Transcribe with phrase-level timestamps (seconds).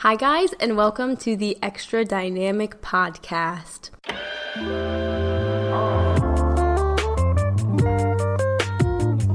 [0.00, 3.90] Hi, guys, and welcome to the Extra Dynamic Podcast.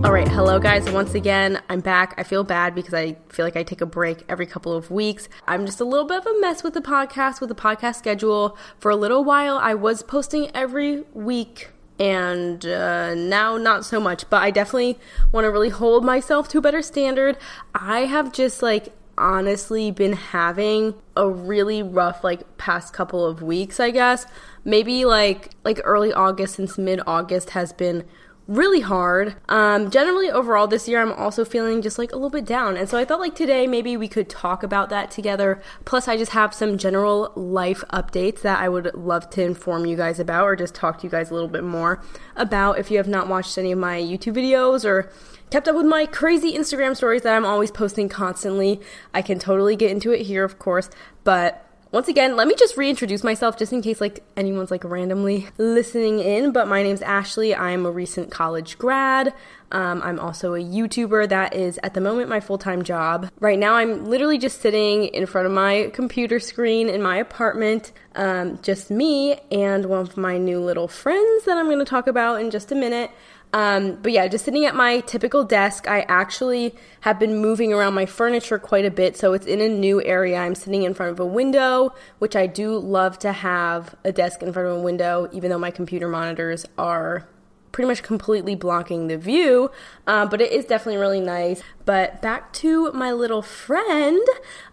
[0.04, 0.90] All right, hello, guys.
[0.90, 2.16] Once again, I'm back.
[2.18, 5.30] I feel bad because I feel like I take a break every couple of weeks.
[5.46, 8.58] I'm just a little bit of a mess with the podcast, with the podcast schedule.
[8.80, 11.70] For a little while, I was posting every week
[12.00, 15.00] and uh, now not so much but i definitely
[15.32, 17.38] want to really hold myself to a better standard
[17.74, 23.80] i have just like honestly been having a really rough like past couple of weeks,
[23.80, 24.26] I guess.
[24.64, 28.06] Maybe like like early August since mid August has been
[28.48, 29.36] really hard.
[29.50, 32.78] Um, generally, overall, this year I'm also feeling just like a little bit down.
[32.78, 35.62] And so I thought like today maybe we could talk about that together.
[35.84, 39.98] Plus, I just have some general life updates that I would love to inform you
[39.98, 42.02] guys about or just talk to you guys a little bit more
[42.36, 45.12] about if you have not watched any of my YouTube videos or
[45.50, 48.82] kept up with my crazy Instagram stories that I'm always posting constantly.
[49.14, 50.90] I can totally get into it here, of course,
[51.24, 55.48] but once again, let me just reintroduce myself just in case like anyone's like randomly
[55.58, 56.52] listening in.
[56.52, 57.56] But my name's Ashley.
[57.56, 59.34] I'm a recent college grad.
[59.76, 61.28] Um, I'm also a YouTuber.
[61.28, 63.30] That is at the moment my full time job.
[63.42, 67.92] Right now, I'm literally just sitting in front of my computer screen in my apartment,
[68.16, 72.08] um, just me and one of my new little friends that I'm going to talk
[72.08, 73.12] about in just a minute.
[73.52, 75.90] Um, but yeah, just sitting at my typical desk.
[75.90, 79.68] I actually have been moving around my furniture quite a bit, so it's in a
[79.68, 80.38] new area.
[80.38, 84.42] I'm sitting in front of a window, which I do love to have a desk
[84.42, 87.28] in front of a window, even though my computer monitors are
[87.76, 89.70] pretty much completely blocking the view,
[90.08, 91.62] uh, but it is definitely really nice.
[91.84, 94.26] But back to my little friend,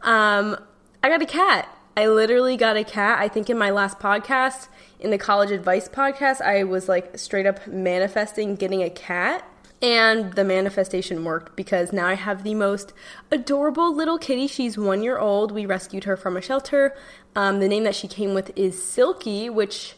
[0.03, 0.57] um,
[1.03, 1.69] I got a cat.
[1.97, 3.19] I literally got a cat.
[3.19, 4.69] I think in my last podcast,
[5.01, 9.45] in the college advice podcast, I was like straight up manifesting getting a cat.
[9.83, 12.93] And the manifestation worked because now I have the most
[13.33, 14.47] adorable little kitty.
[14.47, 15.51] She's one year old.
[15.51, 16.95] We rescued her from a shelter.
[17.35, 19.97] Um, the name that she came with is Silky, which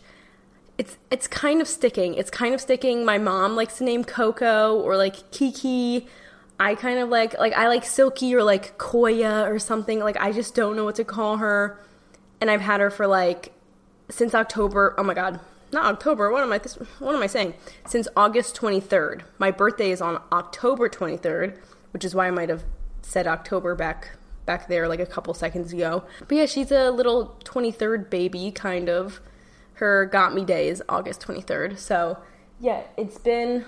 [0.76, 2.14] it's it's kind of sticking.
[2.14, 3.04] It's kind of sticking.
[3.04, 6.08] My mom likes to name Coco or like Kiki.
[6.58, 10.00] I kind of like like I like Silky or like Koya or something.
[10.00, 11.78] Like I just don't know what to call her.
[12.40, 13.52] And I've had her for like
[14.08, 14.94] since October.
[14.98, 15.40] Oh my god,
[15.72, 16.30] not October.
[16.30, 16.58] What am I?
[16.58, 17.54] This, what am I saying?
[17.86, 19.22] Since August 23rd.
[19.38, 21.58] My birthday is on October 23rd,
[21.92, 22.64] which is why I might have
[23.02, 26.04] said October back back there like a couple seconds ago.
[26.26, 29.20] But yeah, she's a little 23rd baby, kind of.
[29.74, 31.78] Her got me day is August 23rd.
[31.78, 32.18] So
[32.60, 33.64] yeah, it's been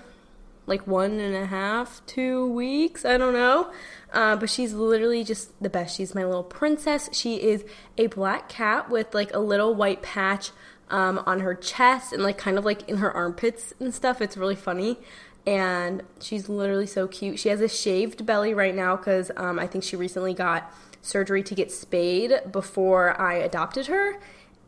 [0.65, 3.05] like one and a half, two weeks.
[3.05, 3.71] I don't know.
[4.13, 5.95] Uh, but she's literally just the best.
[5.95, 7.09] She's my little princess.
[7.13, 7.65] She is
[7.97, 10.51] a black cat with like a little white patch
[10.89, 14.21] um, on her chest and like kind of like in her armpits and stuff.
[14.21, 14.99] It's really funny.
[15.45, 17.39] And she's literally so cute.
[17.39, 21.41] She has a shaved belly right now because um, I think she recently got surgery
[21.43, 24.19] to get spayed before I adopted her.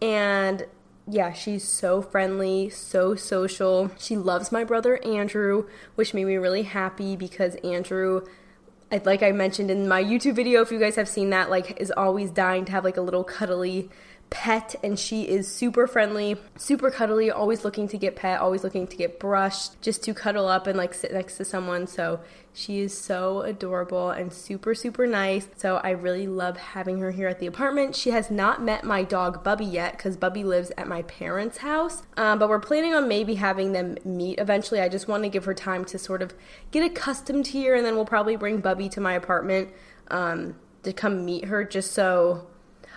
[0.01, 0.65] And
[1.09, 3.91] yeah, she's so friendly, so social.
[3.97, 8.21] She loves my brother Andrew, which made me really happy because Andrew
[9.05, 11.91] like I mentioned in my YouTube video, if you guys have seen that, like is
[11.95, 13.89] always dying to have like a little cuddly
[14.29, 18.87] pet and she is super friendly, super cuddly, always looking to get pet, always looking
[18.87, 21.87] to get brushed, just to cuddle up and like sit next to someone.
[21.87, 22.19] So
[22.53, 25.47] she is so adorable and super, super nice.
[25.57, 27.95] So I really love having her here at the apartment.
[27.95, 32.03] She has not met my dog Bubby yet because Bubby lives at my parents' house.
[32.17, 34.79] Um, but we're planning on maybe having them meet eventually.
[34.79, 36.33] I just want to give her time to sort of
[36.71, 39.69] get accustomed here and then we'll probably bring Bubby to my apartment
[40.11, 42.47] um, to come meet her just so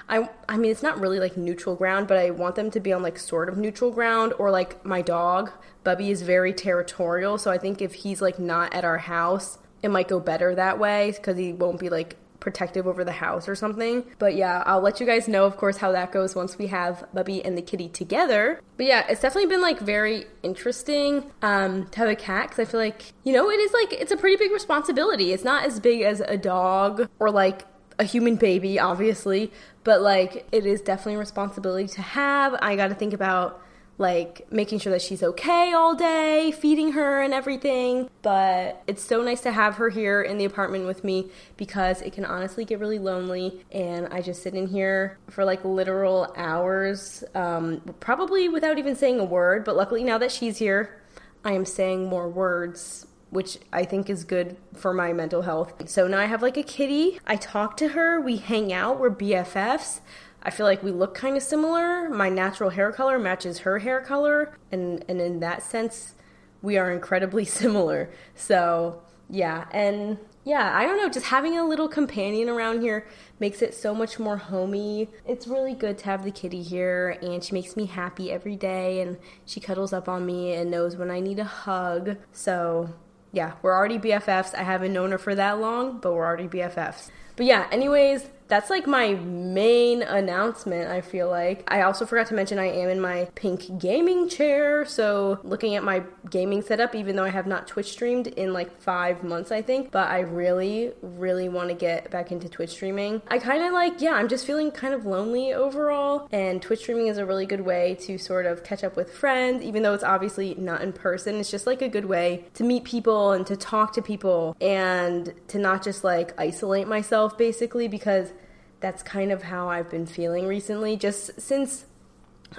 [0.09, 2.93] I I mean it's not really like neutral ground, but I want them to be
[2.93, 5.53] on like sort of neutral ground or like my dog,
[5.85, 9.91] Bubby is very territorial, so I think if he's like not at our house, it
[9.91, 13.55] might go better that way cuz he won't be like protective over the house or
[13.55, 14.05] something.
[14.19, 17.05] But yeah, I'll let you guys know, of course, how that goes once we have
[17.15, 18.61] Bubby and the kitty together.
[18.77, 22.71] But yeah, it's definitely been like very interesting um, to have a cat because I
[22.71, 25.33] feel like, you know, it is like, it's a pretty big responsibility.
[25.33, 27.65] It's not as big as a dog or like
[27.99, 29.53] a human baby, obviously,
[29.85, 32.55] but like it is definitely a responsibility to have.
[32.61, 33.63] I got to think about
[33.99, 38.09] like making sure that she's okay all day, feeding her and everything.
[38.23, 42.13] But it's so nice to have her here in the apartment with me because it
[42.13, 43.65] can honestly get really lonely.
[43.71, 49.21] And I just sit in here for like literal hours, um, probably without even saying
[49.21, 49.65] a word.
[49.65, 51.01] But luckily, now that she's here,
[51.45, 55.89] I am saying more words which I think is good for my mental health.
[55.89, 57.19] So now I have like a kitty.
[57.27, 60.01] I talk to her, we hang out, we're BFFs.
[60.43, 62.11] I feel like we look kind of similar.
[62.11, 66.15] My natural hair color matches her hair color, and and in that sense,
[66.61, 68.11] we are incredibly similar.
[68.35, 73.07] So, yeah, and yeah, I don't know, just having a little companion around here
[73.41, 75.09] makes it so much more homey.
[75.27, 79.01] It's really good to have the kitty here, and she makes me happy every day,
[79.01, 82.17] and she cuddles up on me and knows when I need a hug.
[82.33, 82.93] So,
[83.33, 84.55] yeah, we're already BFFs.
[84.55, 87.11] I haven't known her for that long, but we're already BFFs.
[87.37, 91.65] But yeah, anyways, that's like my main announcement, I feel like.
[91.69, 95.83] I also forgot to mention I am in my pink gaming chair, so looking at
[95.83, 99.63] my gaming setup, even though I have not Twitch streamed in like five months, I
[99.63, 103.23] think, but I really, really want to get back into Twitch streaming.
[103.29, 107.07] I kind of like, yeah, I'm just feeling kind of lonely overall, and Twitch streaming
[107.07, 110.05] is a really good way to sort of catch up with friends, even though it's
[110.05, 111.37] obviously not in person.
[111.37, 115.33] It's just like a good way to meet people and to talk to people and
[115.49, 118.33] to not just like isolate myself basically because
[118.81, 120.97] that's kind of how I've been feeling recently.
[120.97, 121.87] Just since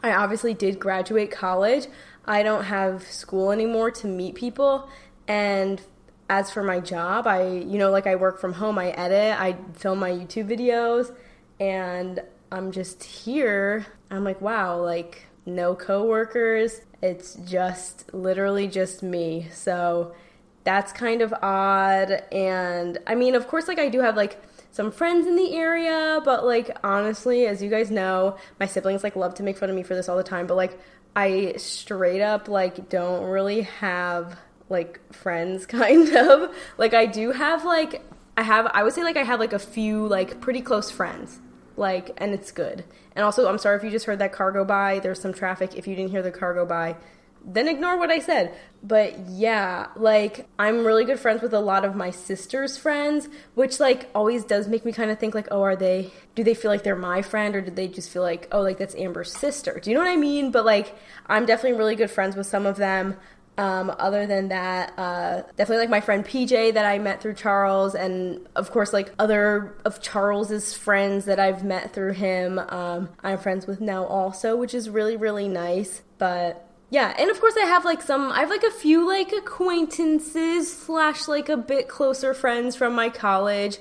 [0.01, 1.87] I obviously did graduate college,
[2.25, 4.89] I don't have school anymore to meet people.
[5.27, 5.81] And
[6.29, 9.57] as for my job, I, you know, like I work from home, I edit, I
[9.73, 11.13] film my YouTube videos,
[11.59, 12.21] and
[12.51, 13.85] I'm just here.
[14.09, 16.81] I'm like, wow, like no coworkers.
[17.01, 19.47] It's just literally just me.
[19.51, 20.15] So
[20.63, 22.23] that's kind of odd.
[22.31, 24.41] And I mean, of course, like I do have like
[24.73, 29.15] some friends in the area, but like honestly, as you guys know, my siblings like
[29.15, 30.79] love to make fun of me for this all the time, but like
[31.15, 34.35] I straight up like don't really have
[34.69, 36.55] like friends kind of.
[36.79, 38.01] Like I do have like
[38.35, 41.39] I have I would say like I have like a few like pretty close friends.
[41.77, 42.83] Like and it's good.
[43.15, 44.97] And also I'm sorry if you just heard that car go by.
[44.97, 45.75] There's some traffic.
[45.75, 46.95] If you didn't hear the car go by,
[47.45, 48.55] then ignore what I said.
[48.81, 53.79] But yeah, like I'm really good friends with a lot of my sister's friends, which
[53.79, 56.71] like always does make me kind of think like, oh, are they do they feel
[56.71, 59.79] like they're my friend or do they just feel like, oh, like that's Amber's sister?
[59.81, 60.51] Do you know what I mean?
[60.51, 60.95] But like
[61.27, 63.17] I'm definitely really good friends with some of them.
[63.55, 67.93] Um, other than that, uh, definitely like my friend PJ that I met through Charles,
[67.93, 72.57] and of course, like other of Charles's friends that I've met through him.
[72.57, 76.01] Um, I'm friends with now also, which is really, really nice.
[76.17, 79.31] But yeah, and of course I have like some I have like a few like
[79.31, 83.79] acquaintances slash like a bit closer friends from my college.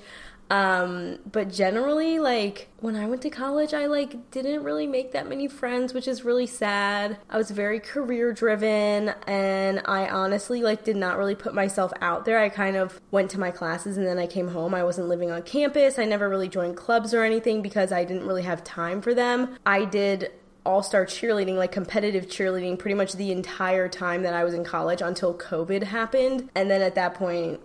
[0.48, 5.28] Um, but generally like when I went to college I like didn't really make that
[5.28, 7.18] many friends, which is really sad.
[7.28, 12.24] I was very career driven and I honestly like did not really put myself out
[12.24, 12.38] there.
[12.38, 14.74] I kind of went to my classes and then I came home.
[14.74, 15.98] I wasn't living on campus.
[15.98, 19.58] I never really joined clubs or anything because I didn't really have time for them.
[19.66, 20.30] I did
[20.64, 24.64] all star cheerleading, like competitive cheerleading, pretty much the entire time that I was in
[24.64, 26.50] college until COVID happened.
[26.54, 27.60] And then at that point,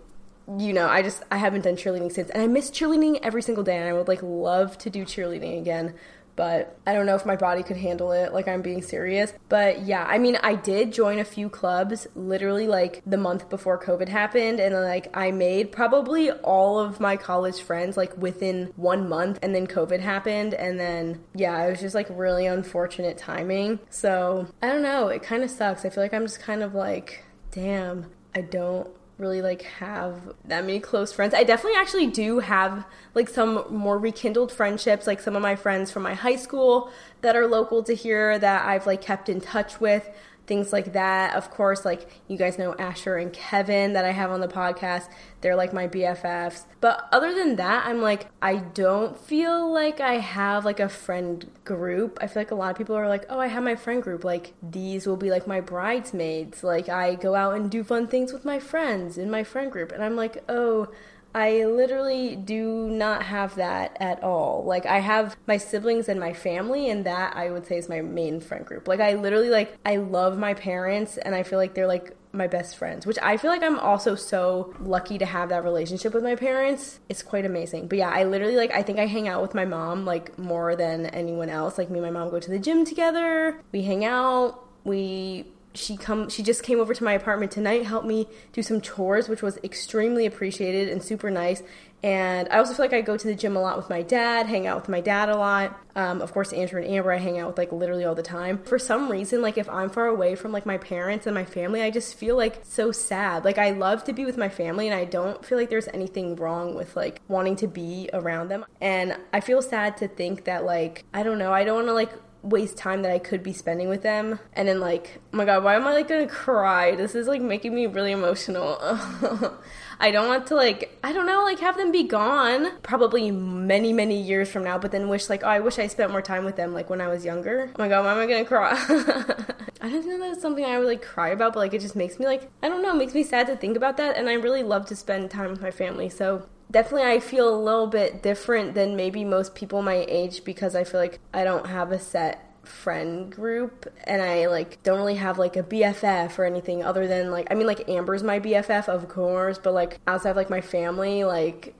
[0.58, 3.64] you know, I just I haven't done cheerleading since, and I miss cheerleading every single
[3.64, 5.94] day, and I would like love to do cheerleading again
[6.38, 8.32] but I don't know if my body could handle it.
[8.32, 9.32] Like, I'm being serious.
[9.48, 13.76] But yeah, I mean, I did join a few clubs literally like the month before
[13.76, 14.60] COVID happened.
[14.60, 19.40] And like, I made probably all of my college friends like within one month.
[19.42, 20.54] And then COVID happened.
[20.54, 23.80] And then, yeah, it was just like really unfortunate timing.
[23.90, 25.08] So I don't know.
[25.08, 25.84] It kind of sucks.
[25.84, 28.88] I feel like I'm just kind of like, damn, I don't
[29.18, 31.34] really like have that many close friends.
[31.34, 35.90] I definitely actually do have like some more rekindled friendships, like some of my friends
[35.90, 39.80] from my high school that are local to here that I've like kept in touch
[39.80, 40.08] with
[40.48, 41.36] things like that.
[41.36, 45.08] Of course, like you guys know Asher and Kevin that I have on the podcast.
[45.40, 46.64] They're like my BFFs.
[46.80, 51.48] But other than that, I'm like, I don't feel like I have like a friend
[51.64, 52.18] group.
[52.20, 54.24] I feel like a lot of people are like, oh, I have my friend group.
[54.24, 56.64] Like, these will be like my bridesmaids.
[56.64, 59.92] Like, I go out and do fun things with my friends in my friend group.
[59.92, 60.88] And I'm like, oh,
[61.34, 64.64] I literally do not have that at all.
[64.64, 68.00] Like I have my siblings and my family and that I would say is my
[68.00, 68.88] main friend group.
[68.88, 72.46] Like I literally like I love my parents and I feel like they're like my
[72.46, 76.22] best friends, which I feel like I'm also so lucky to have that relationship with
[76.22, 77.00] my parents.
[77.08, 77.88] It's quite amazing.
[77.88, 80.76] But yeah, I literally like I think I hang out with my mom like more
[80.76, 81.78] than anyone else.
[81.78, 83.60] Like me and my mom go to the gym together.
[83.72, 84.64] We hang out.
[84.84, 88.80] We she come she just came over to my apartment tonight helped me do some
[88.80, 91.62] chores which was extremely appreciated and super nice.
[92.00, 94.46] And i also feel like i go to the gym a lot with my dad
[94.46, 95.78] hang out with my dad a lot.
[95.96, 98.58] Um, of course andrew and amber i hang out with like literally all the time.
[98.64, 101.82] For some reason like if i'm far away from like my parents and my family
[101.82, 103.44] i just feel like so sad.
[103.44, 106.36] Like i love to be with my family and i don't feel like there's anything
[106.36, 108.64] wrong with like wanting to be around them.
[108.80, 111.94] And i feel sad to think that like i don't know i don't want to
[111.94, 114.38] like waste time that I could be spending with them.
[114.52, 116.94] And then like, oh my god, why am I like gonna cry?
[116.94, 118.78] This is like making me really emotional.
[120.00, 123.92] I don't want to like I don't know like have them be gone probably many
[123.92, 126.44] many years from now but then wish like oh I wish I spent more time
[126.44, 127.70] with them like when I was younger.
[127.74, 128.72] Oh my god, why am I to cry?
[129.80, 132.18] I don't know that's something I would like cry about, but like it just makes
[132.18, 134.62] me like I don't know, makes me sad to think about that and I really
[134.62, 136.08] love to spend time with my family.
[136.08, 140.74] So definitely I feel a little bit different than maybe most people my age because
[140.74, 145.14] I feel like I don't have a set friend group and I like don't really
[145.14, 148.88] have like a BFF or anything other than like I mean like Amber's my BFF
[148.88, 151.74] of course, but like outside of like my family, like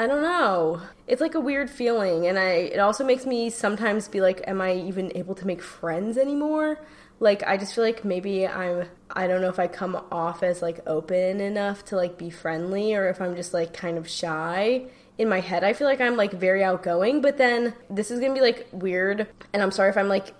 [0.00, 0.80] I don't know.
[1.06, 4.58] It's like a weird feeling and I it also makes me sometimes be like am
[4.62, 6.80] I even able to make friends anymore?
[7.18, 10.62] Like I just feel like maybe I'm I don't know if I come off as
[10.62, 14.86] like open enough to like be friendly or if I'm just like kind of shy
[15.18, 18.34] in my head I feel like I'm like very outgoing, but then this is going
[18.34, 20.32] to be like weird and I'm sorry if I'm like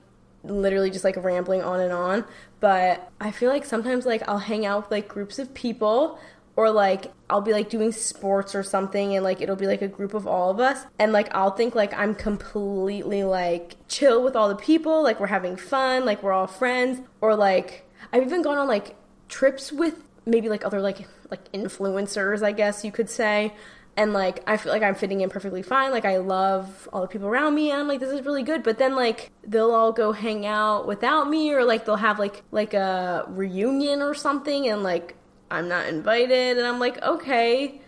[0.43, 2.25] literally just like rambling on and on,
[2.61, 6.19] but I feel like sometimes like I'll hang out with like groups of people
[6.61, 9.89] or like I'll be like doing sports or something and like it'll be like a
[9.89, 14.37] group of all of us and like I'll think like I'm completely like chill with
[14.37, 18.43] all the people, like we're having fun, like we're all friends or like I've even
[18.43, 18.95] gone on like
[19.31, 23.55] trips with maybe like other like like influencers, I guess you could say
[23.97, 25.93] and like I feel like I'm fitting in perfectly fine.
[25.93, 28.63] Like I love all the people around me, and I'm like this is really good.
[28.63, 32.43] But then like they'll all go hang out without me, or like they'll have like
[32.51, 35.17] like a reunion or something, and like
[35.51, 37.81] I'm not invited, and I'm like okay.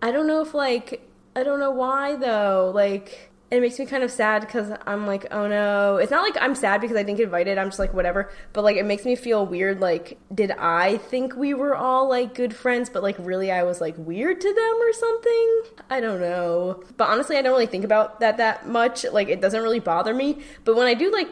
[0.00, 2.70] I don't know if like I don't know why though.
[2.74, 5.96] Like it makes me kind of sad because I'm like, oh no.
[5.96, 7.56] It's not like I'm sad because I didn't get invited.
[7.56, 8.30] I'm just like, whatever.
[8.52, 9.80] But like, it makes me feel weird.
[9.80, 13.80] Like, did I think we were all like good friends, but like, really, I was
[13.80, 15.62] like weird to them or something?
[15.88, 16.82] I don't know.
[16.98, 19.06] But honestly, I don't really think about that that much.
[19.10, 20.40] Like, it doesn't really bother me.
[20.64, 21.28] But when I do like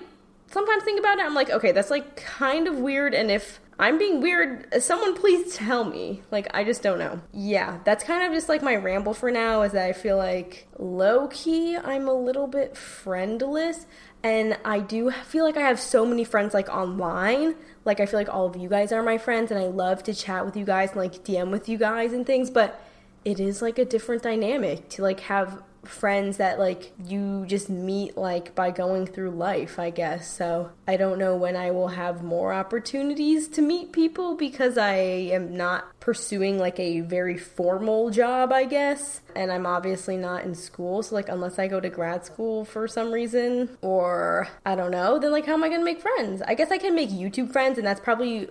[0.50, 3.12] sometimes think about it, I'm like, okay, that's like kind of weird.
[3.12, 4.82] And if I'm being weird.
[4.82, 6.22] Someone please tell me.
[6.30, 7.20] Like, I just don't know.
[7.32, 10.66] Yeah, that's kind of just like my ramble for now is that I feel like
[10.78, 13.86] low key, I'm a little bit friendless.
[14.22, 17.54] And I do feel like I have so many friends like online.
[17.84, 20.14] Like, I feel like all of you guys are my friends, and I love to
[20.14, 22.50] chat with you guys and like DM with you guys and things.
[22.50, 22.80] But
[23.24, 28.16] it is like a different dynamic to like have friends that like you just meet
[28.16, 30.30] like by going through life, I guess.
[30.30, 34.94] So I don't know when I will have more opportunities to meet people because I
[34.94, 39.20] am not pursuing like a very formal job, I guess.
[39.34, 41.02] And I'm obviously not in school.
[41.02, 45.18] So like unless I go to grad school for some reason or I don't know,
[45.18, 46.42] then like how am I to make friends?
[46.42, 48.48] I guess I can make YouTube friends and that's probably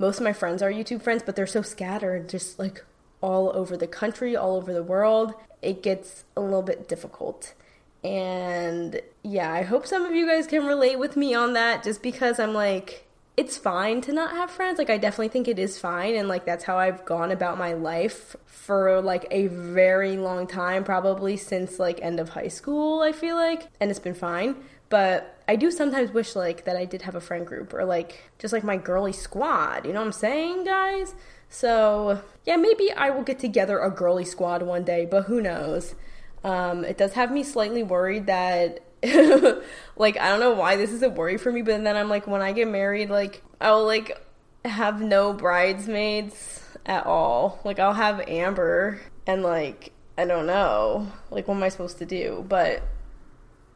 [0.00, 2.82] most of my friends are YouTube friends, but they're so scattered, just like
[3.20, 7.54] all over the country, all over the world it gets a little bit difficult.
[8.02, 12.02] And yeah, I hope some of you guys can relate with me on that just
[12.02, 14.78] because I'm like, it's fine to not have friends.
[14.78, 16.14] Like, I definitely think it is fine.
[16.14, 20.84] And like, that's how I've gone about my life for like a very long time,
[20.84, 23.68] probably since like end of high school, I feel like.
[23.80, 24.56] And it's been fine.
[24.88, 28.30] But I do sometimes wish like that I did have a friend group or like
[28.38, 29.86] just like my girly squad.
[29.86, 31.14] You know what I'm saying, guys?
[31.50, 35.96] So, yeah, maybe I will get together a girly squad one day, but who knows?
[36.44, 38.80] Um, it does have me slightly worried that,
[39.96, 42.28] like, I don't know why this is a worry for me, but then I'm like,
[42.28, 44.16] when I get married, like, I'll, like,
[44.64, 47.60] have no bridesmaids at all.
[47.64, 51.10] Like, I'll have Amber, and, like, I don't know.
[51.30, 52.44] Like, what am I supposed to do?
[52.48, 52.82] But,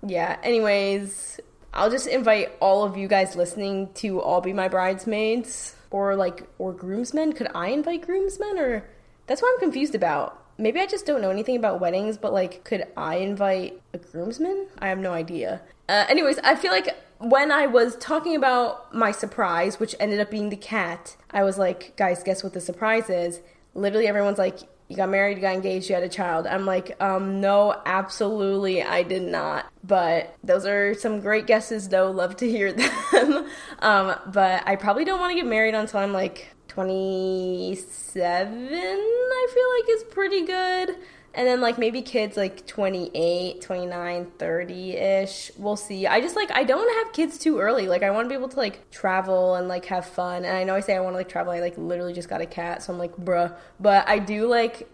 [0.06, 1.40] yeah, anyways,
[1.72, 6.42] I'll just invite all of you guys listening to all be my bridesmaids or like
[6.58, 7.32] or groomsmen?
[7.34, 8.84] Could i invite groomsmen or?
[9.28, 10.42] That's what i'm confused about.
[10.58, 14.66] Maybe i just don't know anything about weddings but like could i invite a groomsman?
[14.80, 15.62] I have no idea.
[15.88, 20.30] Uh, anyways i feel like when i was talking about my surprise which ended up
[20.32, 23.40] being the cat i was like guys guess what the surprise is?
[23.74, 26.46] Literally everyone's like you got married, you got engaged, you had a child.
[26.46, 29.66] I'm like, um, no, absolutely, I did not.
[29.82, 32.10] But those are some great guesses, though.
[32.10, 32.72] Love to hear
[33.12, 33.46] them.
[33.80, 39.70] um, but I probably don't want to get married until I'm like 27, I feel
[39.78, 40.96] like is pretty good
[41.34, 46.06] and then like maybe kids like 28 29 30ish we'll see.
[46.06, 47.88] I just like i don't want to have kids too early.
[47.88, 50.44] Like i want to be able to like travel and like have fun.
[50.44, 52.40] And i know i say i want to like travel i like literally just got
[52.40, 53.54] a cat so i'm like bruh.
[53.80, 54.88] But i do like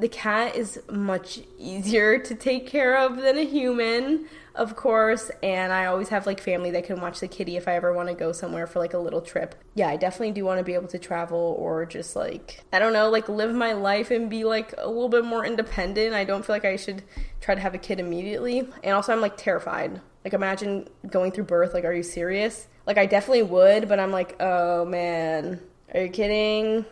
[0.00, 5.72] the cat is much easier to take care of than a human of course, and
[5.72, 8.14] I always have like family that can watch the kitty if I ever want to
[8.14, 9.54] go somewhere for like a little trip.
[9.74, 12.92] Yeah, I definitely do want to be able to travel or just like I don't
[12.92, 16.14] know, like live my life and be like a little bit more independent.
[16.14, 17.02] I don't feel like I should
[17.40, 18.68] try to have a kid immediately.
[18.82, 20.00] And also I'm like terrified.
[20.24, 22.66] Like imagine going through birth, like are you serious?
[22.86, 25.60] Like I definitely would, but I'm like, "Oh man,
[25.94, 26.84] are you kidding?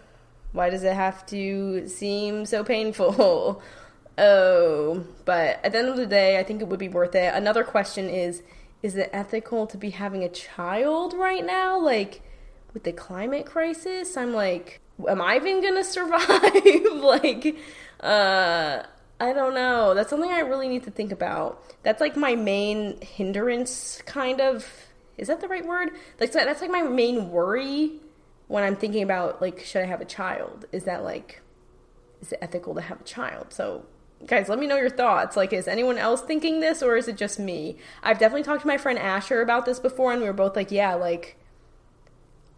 [0.53, 3.63] Why does it have to seem so painful?"
[4.21, 7.33] Oh, but at the end of the day, I think it would be worth it.
[7.33, 8.43] Another question is
[8.83, 11.79] is it ethical to be having a child right now?
[11.79, 12.23] Like,
[12.75, 16.23] with the climate crisis, I'm like, am I even gonna survive?
[16.95, 17.57] like,
[18.01, 18.83] uh,
[19.21, 19.95] I don't know.
[19.95, 21.63] That's something I really need to think about.
[21.83, 24.67] That's like my main hindrance, kind of.
[25.17, 25.91] Is that the right word?
[26.21, 28.01] Like, that's like my main worry
[28.49, 30.67] when I'm thinking about, like, should I have a child?
[30.73, 31.41] Is that like,
[32.21, 33.53] is it ethical to have a child?
[33.53, 33.87] So
[34.27, 35.37] guys, let me know your thoughts.
[35.37, 37.77] Like, is anyone else thinking this or is it just me?
[38.03, 40.73] I've definitely talked to my friend Asher about this before, and we were both like,
[40.73, 41.37] yeah, like,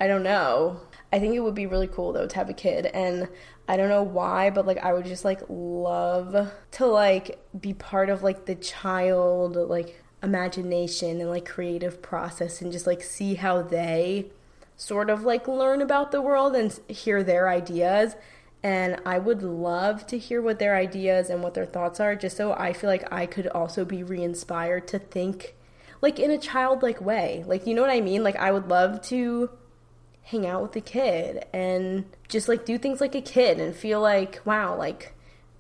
[0.01, 0.81] I don't know.
[1.13, 3.29] I think it would be really cool though to have a kid, and
[3.69, 8.09] I don't know why, but like, I would just like love to like be part
[8.09, 13.63] of like the child, like, imagination and like creative process and just like see how
[13.63, 14.31] they
[14.81, 18.15] sort of like learn about the world and hear their ideas
[18.63, 22.37] and I would love to hear what their ideas and what their thoughts are, just
[22.37, 25.55] so I feel like I could also be re inspired to think
[26.03, 27.45] like in a childlike way.
[27.47, 28.23] Like, you know what I mean?
[28.23, 29.51] Like, I would love to
[30.25, 34.01] hang out with a kid and just like do things like a kid and feel
[34.01, 35.15] like, wow, like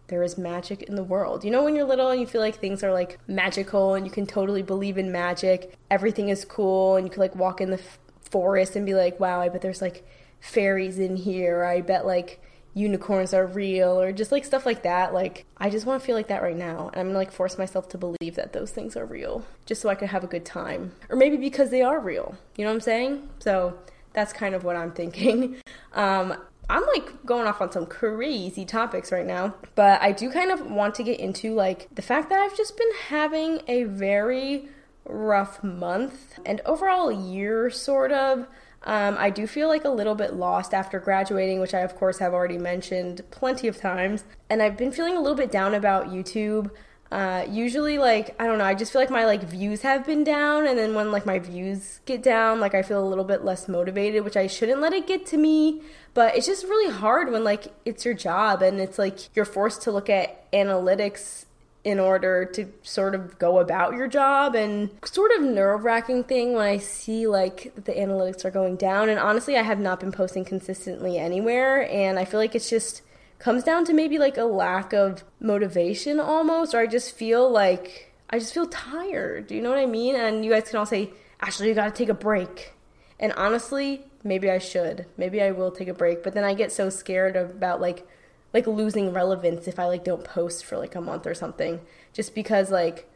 [0.09, 1.45] there is magic in the world.
[1.45, 4.12] You know, when you're little and you feel like things are like magical and you
[4.12, 7.79] can totally believe in magic, everything is cool, and you could like walk in the
[7.79, 7.99] f-
[8.31, 10.07] forest and be like, wow, I bet there's like
[10.41, 11.65] fairies in here.
[11.65, 12.41] I bet like
[12.73, 15.13] unicorns are real or just like stuff like that.
[15.13, 16.89] Like I just want to feel like that right now.
[16.93, 19.89] And I'm gonna like force myself to believe that those things are real just so
[19.89, 20.93] I could have a good time.
[21.09, 22.37] Or maybe because they are real.
[22.57, 23.29] You know what I'm saying?
[23.41, 23.79] So
[24.13, 25.57] that's kind of what I'm thinking.
[25.93, 26.37] Um,
[26.69, 30.71] I'm like going off on some crazy topics right now, but I do kind of
[30.71, 34.69] want to get into like the fact that I've just been having a very
[35.11, 38.47] rough month and overall year, sort of.
[38.83, 42.19] Um, I do feel like a little bit lost after graduating, which I, of course,
[42.19, 44.25] have already mentioned plenty of times.
[44.49, 46.71] And I've been feeling a little bit down about YouTube.
[47.12, 50.25] Uh, usually, like, I don't know, I just feel like my, like, views have been
[50.25, 50.67] down.
[50.67, 53.69] And then when, like, my views get down, like, I feel a little bit less
[53.69, 55.83] motivated, which I shouldn't let it get to me.
[56.14, 59.83] But it's just really hard when, like, it's your job and it's, like, you're forced
[59.83, 61.47] to look at analytics
[61.83, 66.53] in order to sort of go about your job and sort of nerve wracking thing
[66.53, 69.09] when I see like the analytics are going down.
[69.09, 71.91] And honestly, I have not been posting consistently anywhere.
[71.91, 73.02] And I feel like it's just
[73.39, 78.13] comes down to maybe like a lack of motivation almost, or I just feel like
[78.28, 79.47] I just feel tired.
[79.47, 80.15] Do you know what I mean?
[80.15, 82.75] And you guys can all say, Ashley, you gotta take a break.
[83.19, 85.07] And honestly, maybe I should.
[85.17, 86.23] Maybe I will take a break.
[86.23, 88.07] But then I get so scared about like
[88.52, 91.80] like losing relevance if I like don't post for like a month or something.
[92.13, 93.08] Just because like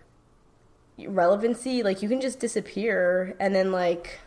[0.99, 4.21] relevancy like you can just disappear and then like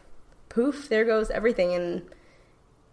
[0.49, 1.73] poof there goes everything.
[1.73, 2.03] And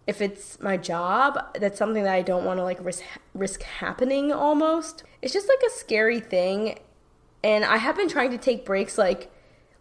[0.07, 4.31] if it's my job that's something that I don't want to like risk risk happening
[4.31, 5.03] almost.
[5.21, 6.79] It's just like a scary thing.
[7.43, 9.31] And I have been trying to take breaks like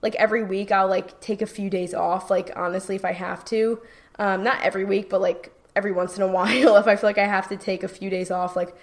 [0.02, 3.44] like every week I'll like take a few days off like honestly if I have
[3.46, 3.80] to.
[4.18, 7.18] Um not every week but like every once in a while if I feel like
[7.18, 8.76] I have to take a few days off like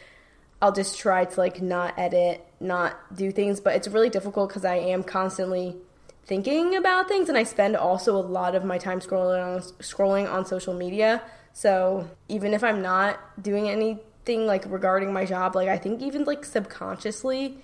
[0.61, 4.63] I'll just try to like not edit, not do things, but it's really difficult cuz
[4.63, 5.77] I am constantly
[6.23, 10.31] thinking about things and I spend also a lot of my time scrolling on scrolling
[10.31, 11.23] on social media.
[11.53, 16.23] So, even if I'm not doing anything like regarding my job, like I think even
[16.25, 17.57] like subconsciously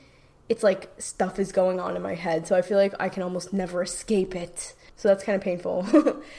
[0.50, 2.48] it's like stuff is going on in my head.
[2.48, 4.74] So I feel like I can almost never escape it.
[4.96, 5.86] So that's kind of painful.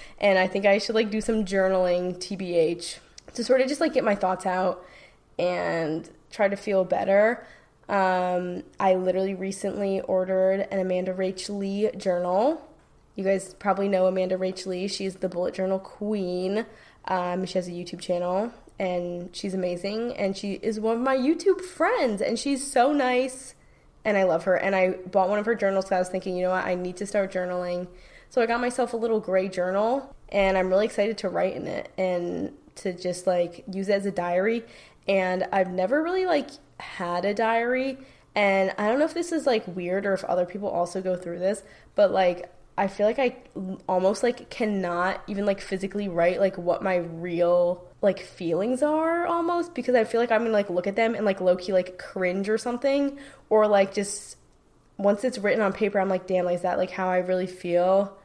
[0.19, 2.99] and I think I should like do some journaling, TBH,
[3.35, 4.85] to sort of just like get my thoughts out
[5.39, 7.47] and try to feel better.
[7.89, 12.63] Um, I literally recently ordered an Amanda Rach Lee journal.
[13.15, 14.89] You guys probably know Amanda Rach Lee.
[14.89, 16.67] She's the bullet journal queen.
[17.07, 20.17] Um, she has a YouTube channel and she's amazing.
[20.17, 23.55] And she is one of my YouTube friends and she's so nice
[24.09, 24.55] and I love her.
[24.55, 26.75] And I bought one of her journals because I was thinking, you know what, I
[26.75, 27.89] need to start journaling.
[28.31, 31.67] So I got myself a little gray journal and I'm really excited to write in
[31.67, 34.65] it and to just like use it as a diary.
[35.07, 36.49] And I've never really like
[36.81, 37.99] had a diary.
[38.35, 41.15] And I don't know if this is like weird or if other people also go
[41.15, 41.63] through this,
[41.95, 43.37] but like I feel like I
[43.87, 49.75] almost like cannot even like physically write like what my real like feelings are almost
[49.75, 51.99] because I feel like I'm gonna like look at them and like low key like
[51.99, 53.19] cringe or something
[53.51, 54.37] or like just
[54.99, 57.47] once it's written on paper, I'm like, damn, like, is that like how I really
[57.47, 58.17] feel?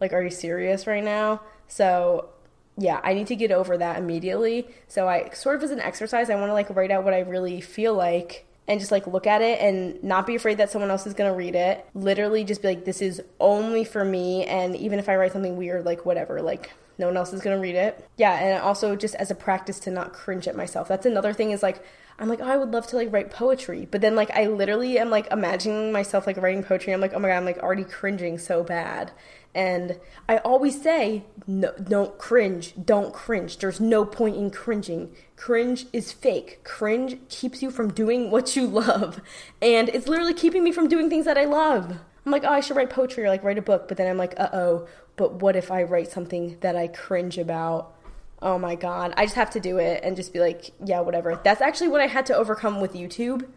[0.00, 1.40] Like, are you serious right now?
[1.68, 2.28] So,
[2.76, 4.68] yeah, I need to get over that immediately.
[4.88, 7.20] So, I sort of as an exercise, I want to like write out what I
[7.20, 10.90] really feel like and just like look at it and not be afraid that someone
[10.90, 11.86] else is to read it.
[11.94, 14.44] Literally just be like, this is only for me.
[14.44, 17.58] And even if I write something weird, like, whatever, like, no one else is gonna
[17.58, 18.08] read it.
[18.16, 20.88] Yeah, and also just as a practice to not cringe at myself.
[20.88, 21.82] That's another thing is like
[22.20, 24.98] I'm like, oh, I would love to like write poetry, but then like I literally
[24.98, 26.92] am like imagining myself like writing poetry.
[26.92, 29.12] I'm like, oh my god, I'm like already cringing so bad.
[29.54, 33.58] And I always say, no, don't cringe, don't cringe.
[33.58, 35.14] There's no point in cringing.
[35.36, 36.62] Cringe is fake.
[36.64, 39.20] Cringe keeps you from doing what you love,
[39.62, 41.98] and it's literally keeping me from doing things that I love.
[42.26, 44.18] I'm like, oh, I should write poetry or like write a book, but then I'm
[44.18, 47.94] like, uh oh, but what if I write something that I cringe about?
[48.42, 49.14] oh my god.
[49.16, 51.40] I just have to do it and just be like yeah whatever.
[51.42, 53.48] That's actually what i had to overcome with youtube.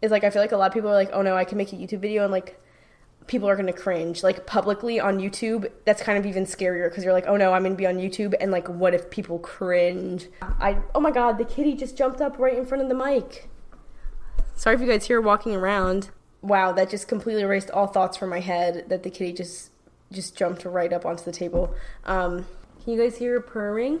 [0.00, 1.58] Is like i feel like a lot of people are like oh no i can
[1.58, 2.60] make a youtube video and like
[3.26, 4.22] people are gonna cringe.
[4.22, 7.62] Like publicly on youtube that's kind of even scarier because you're like oh no i'm
[7.62, 10.28] gonna be on youtube and like what if people cringe?
[10.42, 13.48] I oh my god the kitty just jumped up right in front of the mic.
[14.54, 16.10] Sorry if you guys hear walking around.
[16.42, 19.71] Wow that just completely erased all thoughts from my head that the kitty just
[20.12, 22.46] just jumped right up onto the table um
[22.82, 24.00] can you guys hear her purring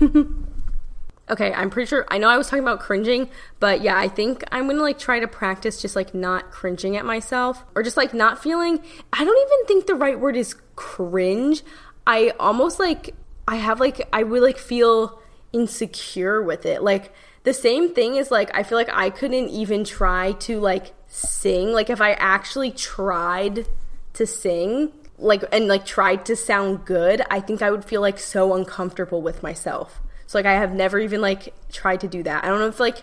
[1.30, 2.06] okay, I'm pretty sure.
[2.08, 3.28] I know I was talking about cringing,
[3.60, 7.04] but yeah, I think I'm gonna like try to practice just like not cringing at
[7.04, 8.80] myself or just like not feeling.
[9.12, 11.62] I don't even think the right word is cringe.
[12.06, 13.14] I almost like,
[13.46, 15.20] I have like, I would like feel
[15.52, 16.82] insecure with it.
[16.82, 17.12] Like,
[17.44, 21.72] the same thing is like, I feel like I couldn't even try to like sing.
[21.72, 23.66] Like, if I actually tried
[24.14, 28.18] to sing, like and like tried to sound good, I think I would feel like
[28.18, 30.00] so uncomfortable with myself.
[30.26, 32.44] So like I have never even like tried to do that.
[32.44, 33.02] I don't know if like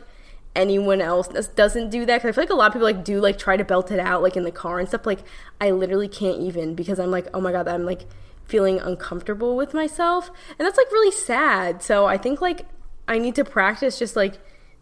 [0.56, 3.20] anyone else doesn't do that because I feel like a lot of people like do
[3.20, 5.06] like try to belt it out like in the car and stuff.
[5.06, 5.20] Like
[5.60, 8.06] I literally can't even because I'm like oh my god I'm like
[8.46, 11.84] feeling uncomfortable with myself and that's like really sad.
[11.84, 12.66] So I think like
[13.08, 14.36] I need to practice just like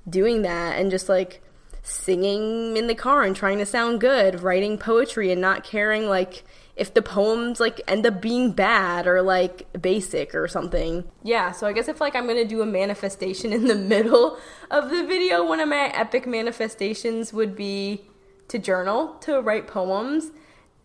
[0.08, 1.42] doing that and just like
[1.84, 6.44] singing in the car and trying to sound good, writing poetry and not caring like
[6.76, 11.04] if the poems like end up being bad or like basic or something.
[11.22, 14.38] Yeah, so I guess if like I'm gonna do a manifestation in the middle
[14.72, 18.02] of the video, one of my epic manifestations would be
[18.48, 20.32] to journal, to write poems,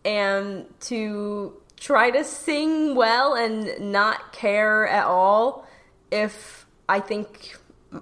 [0.04, 5.66] and to try to sing well and not care at all
[6.11, 7.56] if I think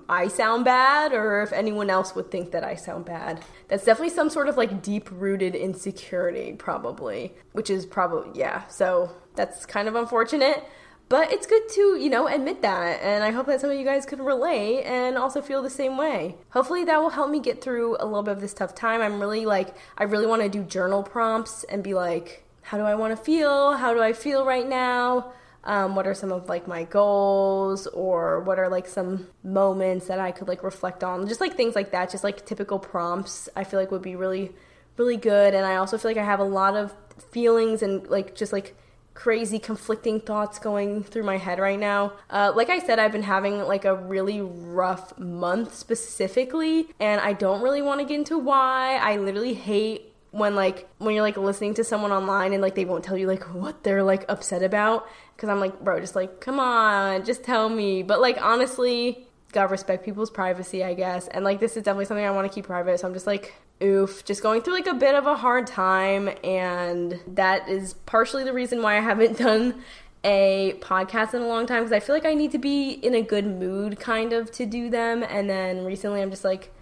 [0.09, 3.45] I sound bad or if anyone else would think that I sound bad.
[3.69, 8.67] That's definitely some sort of like deep rooted insecurity, probably, which is probably, yeah.
[8.67, 10.65] So that's kind of unfortunate,
[11.09, 13.01] but it's good to, you know, admit that.
[13.01, 15.97] And I hope that some of you guys could relate and also feel the same
[15.97, 16.35] way.
[16.51, 19.01] Hopefully that will help me get through a little bit of this tough time.
[19.01, 22.83] I'm really like, I really want to do journal prompts and be like, how do
[22.83, 23.75] I want to feel?
[23.75, 25.33] How do I feel right now?
[25.67, 30.19] Um, what are some of like my goals or what are like some moments that
[30.19, 33.63] i could like reflect on just like things like that just like typical prompts i
[33.63, 34.53] feel like would be really
[34.97, 36.95] really good and i also feel like i have a lot of
[37.31, 38.75] feelings and like just like
[39.17, 42.13] crazy conflicting thoughts going through my head right now.
[42.29, 47.33] Uh, like I said, I've been having like a really rough month specifically, and I
[47.33, 48.97] don't really want to get into why.
[48.97, 50.06] I literally hate
[50.37, 53.27] when like when you're like listening to someone online and like they won't tell you
[53.27, 57.43] like what they're like upset about because i'm like bro just like come on just
[57.43, 58.03] tell me.
[58.03, 61.29] But like honestly gotta respect people's privacy i guess.
[61.29, 63.01] And like this is definitely something i want to keep private.
[63.01, 66.29] So i'm just like oof just going through like a bit of a hard time.
[66.45, 69.83] And that is partially the reason why i haven't done
[70.25, 73.15] a podcast in a long time because i feel like i need to be in
[73.15, 75.23] a good mood kind of to do them.
[75.23, 76.73] And then recently i'm just like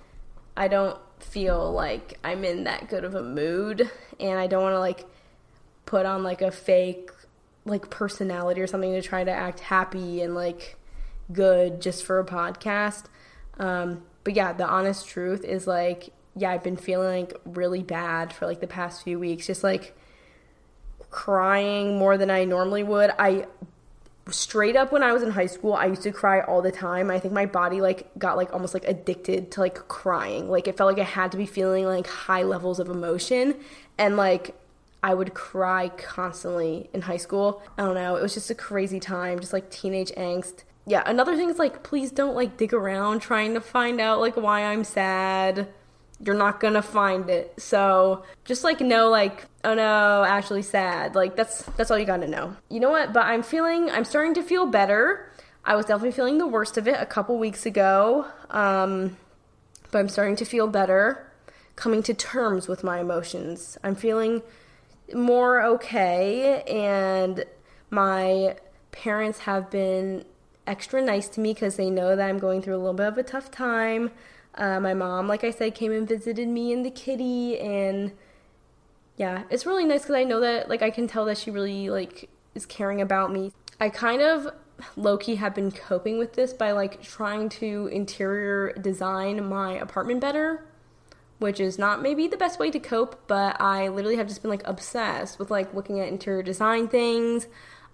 [0.56, 4.74] i don't feel like I'm in that good of a mood and I don't want
[4.74, 5.06] to like
[5.86, 7.10] put on like a fake
[7.64, 10.76] like personality or something to try to act happy and like
[11.32, 13.04] good just for a podcast.
[13.58, 18.32] Um, but yeah, the honest truth is like, yeah, I've been feeling like really bad
[18.32, 19.96] for like the past few weeks, just like
[21.10, 23.12] crying more than I normally would.
[23.18, 23.46] I
[24.30, 27.10] straight up when I was in high school, I used to cry all the time.
[27.10, 30.48] I think my body like got like almost like addicted to like crying.
[30.50, 33.56] Like it felt like I had to be feeling like high levels of emotion
[33.98, 34.54] and like
[35.02, 37.62] I would cry constantly in high school.
[37.76, 40.64] I don't know, it was just a crazy time, just like teenage angst.
[40.86, 44.36] Yeah, another thing is like please don't like dig around trying to find out like
[44.36, 45.68] why I'm sad
[46.20, 47.54] you're not gonna find it.
[47.58, 51.14] So just like know like, oh no, Ashley's sad.
[51.14, 52.56] Like that's that's all you gotta know.
[52.68, 53.12] You know what?
[53.12, 55.30] But I'm feeling I'm starting to feel better.
[55.64, 58.26] I was definitely feeling the worst of it a couple weeks ago.
[58.50, 59.16] Um,
[59.90, 61.30] but I'm starting to feel better,
[61.76, 63.78] coming to terms with my emotions.
[63.82, 64.42] I'm feeling
[65.14, 67.44] more okay and
[67.90, 68.56] my
[68.92, 70.24] parents have been
[70.66, 73.18] extra nice to me because they know that I'm going through a little bit of
[73.18, 74.10] a tough time.
[74.56, 78.12] Uh, my mom, like I said, came and visited me and the kitty, and
[79.16, 81.90] yeah, it's really nice because I know that like I can tell that she really
[81.90, 83.52] like is caring about me.
[83.80, 84.48] I kind of
[84.96, 90.20] low key have been coping with this by like trying to interior design my apartment
[90.20, 90.64] better,
[91.38, 94.50] which is not maybe the best way to cope, but I literally have just been
[94.50, 97.46] like obsessed with like looking at interior design things.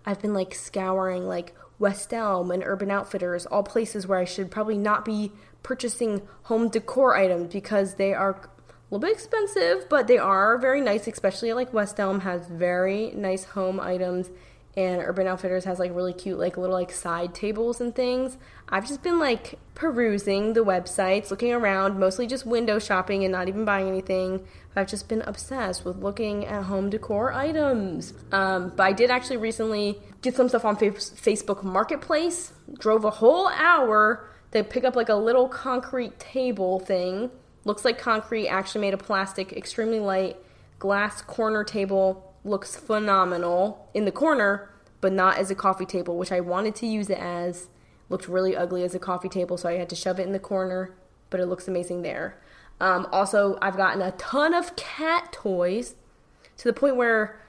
[0.05, 4.51] I've been like scouring like West Elm and Urban Outfitters, all places where I should
[4.51, 8.49] probably not be purchasing home decor items because they are a
[8.91, 13.45] little bit expensive, but they are very nice, especially like West Elm has very nice
[13.45, 14.31] home items
[14.77, 18.39] and Urban Outfitters has like really cute like little like side tables and things.
[18.69, 23.49] I've just been like perusing the websites, looking around, mostly just window shopping and not
[23.49, 24.47] even buying anything.
[24.77, 28.15] I've just been obsessed with looking at home decor items.
[28.31, 32.53] Um, but I did actually recently get some stuff on Facebook Marketplace.
[32.79, 37.31] Drove a whole hour to pick up like a little concrete table thing.
[37.65, 40.37] Looks like concrete, actually made of plastic, extremely light,
[40.79, 46.33] glass corner table looks phenomenal in the corner, but not as a coffee table, which
[46.33, 47.69] I wanted to use it as.
[48.09, 50.41] Looked really ugly as a coffee table, so I had to shove it in the
[50.41, 50.97] corner,
[51.29, 52.41] but it looks amazing there.
[52.81, 55.95] Um, also, I've gotten a ton of cat toys
[56.57, 57.41] to the point where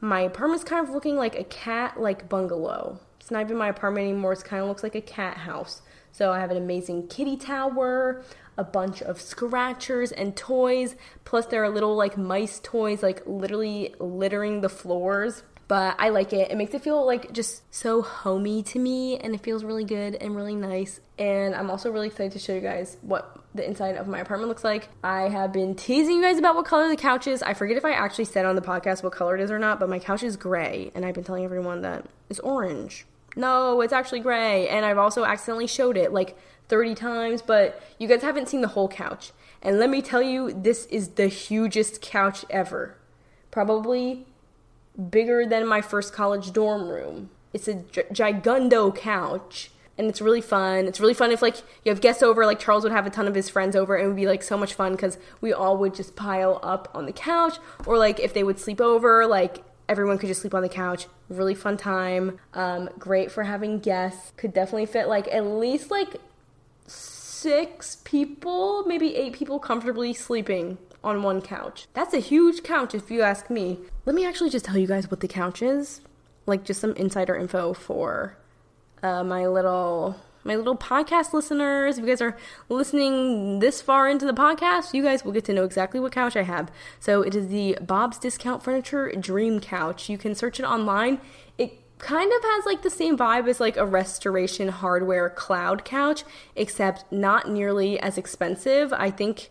[0.00, 3.00] my apartment's kind of looking like a cat like bungalow.
[3.20, 5.82] It's not even my apartment anymore, it kind of looks like a cat house.
[6.16, 8.22] So I have an amazing kitty tower,
[8.56, 10.96] a bunch of scratchers and toys.
[11.26, 15.42] Plus, there are little like mice toys, like literally littering the floors.
[15.68, 16.50] But I like it.
[16.50, 20.14] It makes it feel like just so homey to me, and it feels really good
[20.14, 21.00] and really nice.
[21.18, 24.48] And I'm also really excited to show you guys what the inside of my apartment
[24.48, 24.88] looks like.
[25.04, 27.42] I have been teasing you guys about what color the couch is.
[27.42, 29.78] I forget if I actually said on the podcast what color it is or not,
[29.78, 33.04] but my couch is gray, and I've been telling everyone that it's orange.
[33.36, 34.66] No, it's actually gray.
[34.68, 36.36] And I've also accidentally showed it like
[36.68, 39.32] 30 times, but you guys haven't seen the whole couch.
[39.62, 42.96] And let me tell you, this is the hugest couch ever.
[43.50, 44.26] Probably
[45.10, 47.30] bigger than my first college dorm room.
[47.52, 49.70] It's a gi- gigundo couch.
[49.98, 50.86] And it's really fun.
[50.86, 53.26] It's really fun if like you have guests over, like Charles would have a ton
[53.26, 55.78] of his friends over, and it would be like so much fun because we all
[55.78, 57.56] would just pile up on the couch.
[57.86, 61.06] Or like if they would sleep over, like everyone could just sleep on the couch.
[61.28, 62.38] Really fun time.
[62.54, 64.32] Um, great for having guests.
[64.36, 66.16] Could definitely fit like at least like
[66.86, 71.86] six people, maybe eight people comfortably sleeping on one couch.
[71.94, 73.78] That's a huge couch if you ask me.
[74.04, 76.00] Let me actually just tell you guys what the couch is.
[76.46, 78.36] Like just some insider info for
[79.02, 81.98] uh, my little my little podcast listeners.
[81.98, 82.36] If you guys are
[82.68, 86.36] listening this far into the podcast, you guys will get to know exactly what couch
[86.36, 86.70] I have.
[87.00, 90.08] So it is the Bob's Discount Furniture Dream Couch.
[90.08, 91.20] You can search it online.
[91.58, 96.24] It kind of has like the same vibe as like a restoration hardware cloud couch,
[96.54, 98.92] except not nearly as expensive.
[98.92, 99.50] I think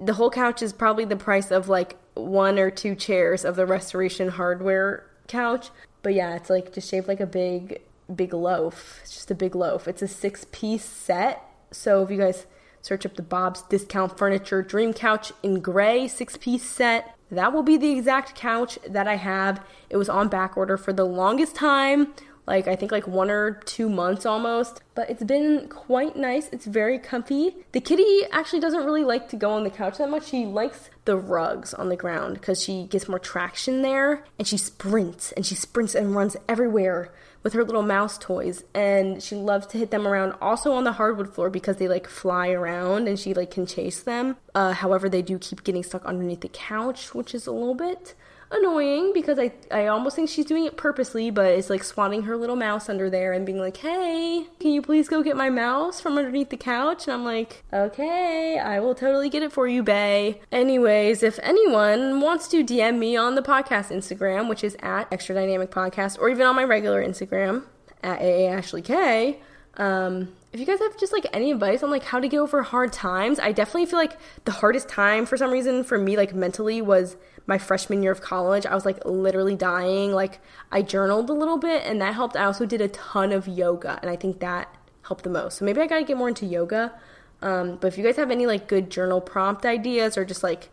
[0.00, 3.66] the whole couch is probably the price of like one or two chairs of the
[3.66, 5.70] restoration hardware couch.
[6.02, 7.80] But yeah, it's like just shaped like a big,
[8.14, 9.00] big loaf.
[9.02, 9.88] It's just a big loaf.
[9.88, 11.42] It's a six piece set.
[11.70, 12.46] So if you guys
[12.80, 17.64] search up the Bob's Discount Furniture Dream Couch in gray, six piece set, that will
[17.64, 19.64] be the exact couch that I have.
[19.90, 22.14] It was on back order for the longest time,
[22.46, 26.48] like I think like one or two months almost, but it's been quite nice.
[26.52, 27.56] It's very comfy.
[27.72, 30.28] The kitty actually doesn't really like to go on the couch that much.
[30.28, 34.56] She likes the rugs on the ground because she gets more traction there and she
[34.56, 37.12] sprints and she sprints and runs everywhere
[37.46, 40.90] with her little mouse toys and she loves to hit them around also on the
[40.90, 44.36] hardwood floor because they like fly around and she like can chase them.
[44.52, 48.16] Uh, however they do keep getting stuck underneath the couch which is a little bit
[48.50, 52.36] annoying because I, I almost think she's doing it purposely, but it's like swatting her
[52.36, 56.00] little mouse under there and being like, hey, can you please go get my mouse
[56.00, 57.06] from underneath the couch?
[57.06, 60.40] And I'm like, okay, I will totally get it for you, Bay.
[60.52, 65.34] Anyways, if anyone wants to DM me on the podcast Instagram, which is at Extra
[65.34, 67.64] Dynamic Podcast, or even on my regular Instagram
[68.02, 69.40] at AA Ashley K,
[69.76, 72.62] um, if you guys have just like any advice on like how to get over
[72.62, 74.16] hard times, I definitely feel like
[74.46, 78.22] the hardest time for some reason for me, like mentally, was my freshman year of
[78.22, 78.64] college.
[78.64, 80.12] I was like literally dying.
[80.12, 80.40] Like
[80.72, 82.36] I journaled a little bit and that helped.
[82.36, 85.58] I also did a ton of yoga and I think that helped the most.
[85.58, 86.98] So maybe I gotta get more into yoga.
[87.42, 90.70] Um, but if you guys have any like good journal prompt ideas or just like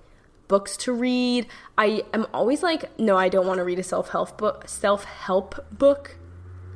[0.47, 1.45] books to read,
[1.77, 4.69] I am always like, no, I don't want to read a self help book.
[4.69, 6.15] Self help book.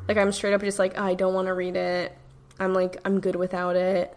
[0.09, 2.11] Like I'm straight up just like, oh, I don't want to read it.
[2.59, 4.15] I'm like, I'm good without it.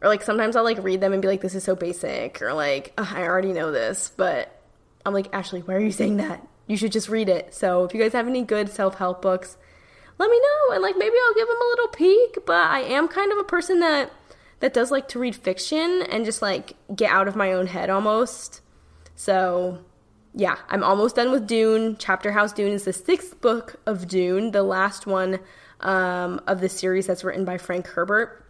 [0.00, 2.40] Or like sometimes I'll like read them and be like, this is so basic.
[2.40, 4.60] Or like, I already know this, but
[5.04, 6.46] I'm like, Ashley, why are you saying that?
[6.66, 7.54] You should just read it.
[7.54, 9.56] So if you guys have any good self help books,
[10.18, 12.38] let me know and like maybe I'll give them a little peek.
[12.46, 14.12] But I am kind of a person that
[14.60, 17.90] that does like to read fiction and just like get out of my own head
[17.90, 18.60] almost.
[19.14, 19.78] So
[20.34, 21.96] yeah, I'm almost done with Dune.
[21.98, 25.40] Chapter House Dune is the sixth book of Dune, the last one
[25.80, 28.44] um, of the series that's written by Frank Herbert.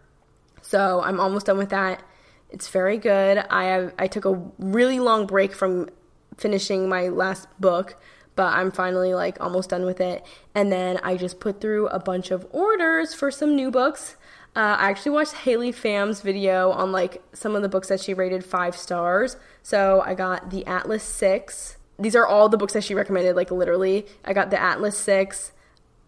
[0.61, 2.03] So I'm almost done with that.
[2.49, 3.37] It's very good.
[3.49, 5.89] I I took a really long break from
[6.37, 8.01] finishing my last book,
[8.35, 10.25] but I'm finally like almost done with it.
[10.55, 14.15] And then I just put through a bunch of orders for some new books.
[14.55, 18.13] Uh, I actually watched Haley Pham's video on like some of the books that she
[18.13, 19.37] rated five stars.
[19.61, 21.77] So I got the Atlas Six.
[21.99, 24.07] These are all the books that she recommended, like literally.
[24.25, 25.51] I got the Atlas Six,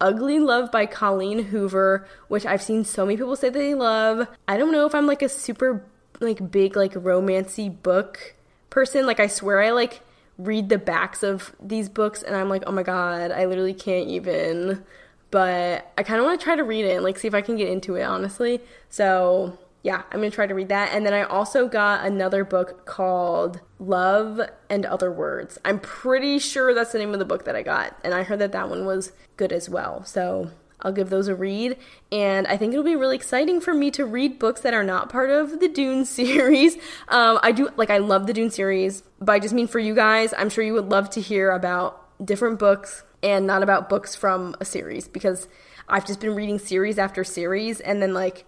[0.02, 4.26] Ugly Love by Colleen Hoover, which I've seen so many people say they love.
[4.48, 5.84] I don't know if I'm like a super
[6.20, 8.34] like big like romancy book
[8.68, 9.06] person.
[9.06, 10.00] Like I swear I like
[10.38, 14.08] read the backs of these books and I'm like, "Oh my god, I literally can't
[14.08, 14.84] even."
[15.30, 17.40] But I kind of want to try to read it and like see if I
[17.40, 18.60] can get into it, honestly.
[18.90, 20.92] So, yeah, I'm going to try to read that.
[20.92, 24.40] And then I also got another book called Love
[24.70, 25.58] and Other Words.
[25.64, 27.96] I'm pretty sure that's the name of the book that I got.
[28.04, 30.04] And I heard that that one was good as well.
[30.04, 31.76] So I'll give those a read.
[32.12, 35.08] And I think it'll be really exciting for me to read books that are not
[35.08, 36.76] part of the Dune series.
[37.08, 39.96] Um, I do, like, I love the Dune series, but I just mean for you
[39.96, 44.14] guys, I'm sure you would love to hear about different books and not about books
[44.14, 45.48] from a series because
[45.88, 48.44] I've just been reading series after series and then, like,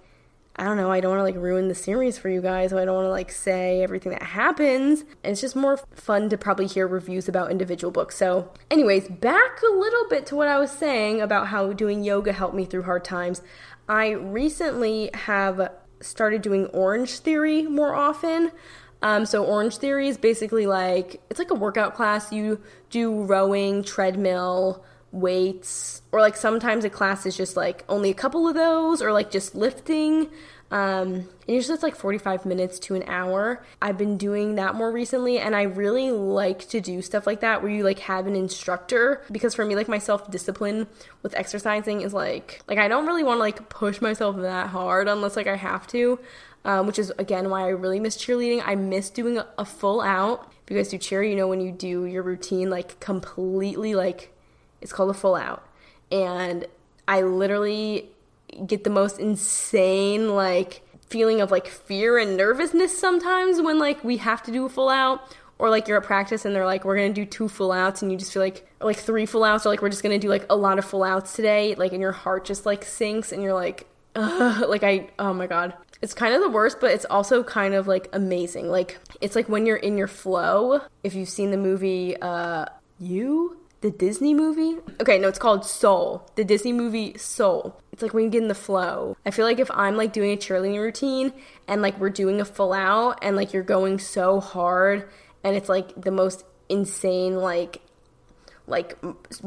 [0.57, 2.79] I don't know, I don't want to like ruin the series for you guys, so
[2.79, 5.01] I don't want to like say everything that happens.
[5.25, 8.17] And it's just more fun to probably hear reviews about individual books.
[8.17, 12.33] So, anyways, back a little bit to what I was saying about how doing yoga
[12.33, 13.43] helped me through hard times.
[13.88, 18.53] I recently have started doing Orange Theory more often.
[19.03, 22.33] Um, so Orange Theory is basically like it's like a workout class.
[22.33, 28.14] You do rowing, treadmill, weights, or like sometimes a class is just like only a
[28.14, 30.29] couple of those, or like just lifting.
[30.70, 33.64] Um, and usually it's like 45 minutes to an hour.
[33.81, 37.62] I've been doing that more recently, and I really like to do stuff like that
[37.62, 40.88] where you like have an instructor because for me, like my self discipline
[41.22, 45.07] with exercising is like, like I don't really want to like push myself that hard
[45.07, 46.18] unless like I have to.
[46.66, 48.62] Um, which is again why I really miss cheerleading.
[48.64, 50.50] I miss doing a, a full out.
[50.64, 54.34] If you guys do cheer, you know when you do your routine like completely like
[54.85, 55.66] it's called a full out.
[56.12, 56.66] And
[57.09, 58.11] I literally
[58.66, 64.18] get the most insane like feeling of like fear and nervousness sometimes when like we
[64.18, 65.20] have to do a full out
[65.59, 68.12] or like you're at practice and they're like we're gonna do two full outs and
[68.12, 70.47] you just feel like like three full outs or like we're just gonna do like
[70.51, 73.55] a lot of full outs today like and your heart just like sinks and you're
[73.55, 75.75] like Ugh, like I oh my god.
[76.01, 78.70] It's kind of the worst but it's also kind of like amazing.
[78.70, 82.66] Like it's like when you're in your flow if you've seen the movie uh
[83.01, 84.81] you the Disney movie.
[84.99, 86.27] Okay, no, it's called Soul.
[86.37, 87.79] The Disney movie Soul.
[87.92, 89.14] It's like when you get in the flow.
[89.27, 91.35] I feel like if I'm like doing a cheerleading routine
[91.68, 95.07] and like we're doing a full out and like you're going so hard
[95.44, 97.83] and it's like the most insane like
[98.66, 98.97] like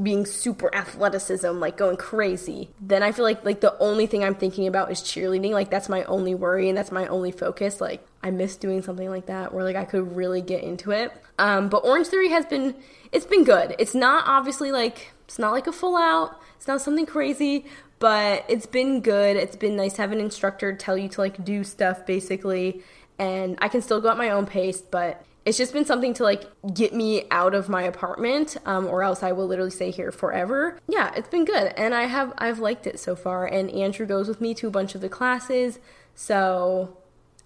[0.04, 4.36] being super athleticism like going crazy then i feel like like the only thing i'm
[4.36, 8.06] thinking about is cheerleading like that's my only worry and that's my only focus like
[8.24, 11.12] i miss doing something like that where like i could really get into it.
[11.40, 12.76] Um but orange theory has been
[13.12, 13.76] it's been good.
[13.80, 17.66] It's not obviously like it's not like a full out it's not something crazy
[18.00, 19.38] but it's been good.
[19.38, 22.82] It's been nice to have an instructor tell you to like do stuff basically.
[23.20, 26.24] And i can still go at my own pace but it's just been something to
[26.24, 30.12] like get me out of my apartment um, or else i will literally stay here
[30.12, 30.80] forever.
[30.88, 31.74] Yeah it's been good.
[31.78, 33.46] And i have i've liked it so far.
[33.46, 35.80] And andrew goes with me to a bunch of the classes.
[36.16, 36.97] So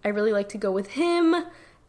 [0.04, 1.36] i really like to go with him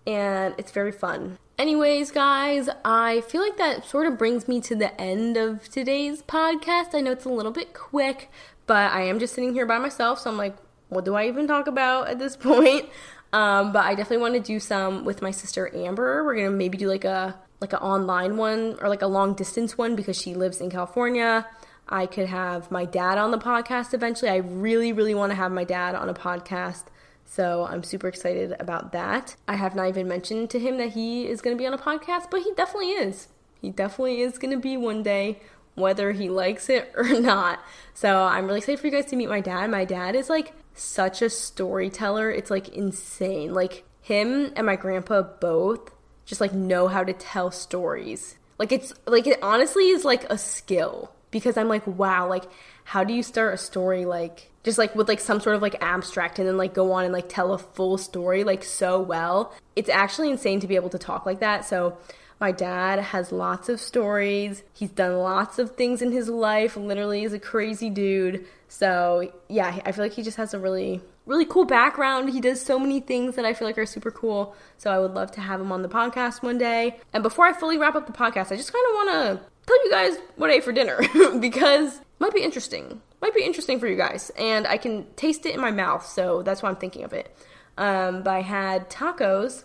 [0.07, 4.75] and it's very fun anyways guys i feel like that sort of brings me to
[4.75, 8.31] the end of today's podcast i know it's a little bit quick
[8.67, 10.57] but i am just sitting here by myself so i'm like
[10.89, 12.89] what do i even talk about at this point
[13.33, 16.25] um, but I definitely want to do some with my sister Amber.
[16.25, 19.79] We're gonna maybe do like a like an online one or like a long distance
[19.79, 21.47] one because she lives in California.
[21.89, 24.31] I could have my dad on the podcast eventually.
[24.31, 26.85] I really, really want to have my dad on a podcast.
[27.25, 29.37] So I'm super excited about that.
[29.49, 31.79] I have not even mentioned to him that he is going to be on a
[31.79, 33.29] podcast, but he definitely is.
[33.61, 35.41] He definitely is going to be one day,
[35.75, 37.61] whether he likes it or not.
[37.95, 39.71] So I'm really excited for you guys to meet my dad.
[39.71, 42.31] My dad is like such a storyteller.
[42.31, 43.55] It's like insane.
[43.55, 45.91] Like him and my grandpa both
[46.25, 48.37] just like know how to tell stories.
[48.59, 52.45] Like it's like it honestly is like a skill because I'm like, wow, like
[52.85, 55.83] how do you start a story like just like with like some sort of like
[55.83, 59.53] abstract and then like go on and like tell a full story like so well.
[59.77, 61.65] It's actually insane to be able to talk like that.
[61.65, 61.99] So
[62.41, 64.63] my dad has lots of stories.
[64.73, 66.77] He's done lots of things in his life.
[66.77, 68.45] Literally is a crazy dude.
[68.69, 72.31] So, yeah, I feel like he just has a really really cool background.
[72.31, 74.57] He does so many things that I feel like are super cool.
[74.77, 76.99] So I would love to have him on the podcast one day.
[77.13, 79.85] And before I fully wrap up the podcast, I just kind of want to tell
[79.85, 80.99] you guys what I ate for dinner
[81.39, 83.01] because it might be interesting.
[83.23, 84.31] Might be interesting for you guys.
[84.37, 87.35] And I can taste it in my mouth, so that's why I'm thinking of it.
[87.79, 89.65] Um, but I had tacos,